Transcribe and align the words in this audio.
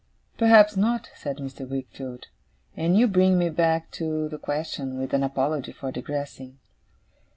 'Perhaps 0.39 0.75
not,' 0.75 1.11
said 1.15 1.37
Mr. 1.37 1.69
Wickfield; 1.69 2.25
'and 2.75 2.97
you 2.97 3.05
bring 3.07 3.37
me 3.37 3.51
back 3.51 3.91
to 3.91 4.27
the 4.29 4.39
question, 4.39 4.97
with 4.97 5.13
an 5.13 5.21
apology 5.21 5.71
for 5.71 5.91
digressing. 5.91 6.57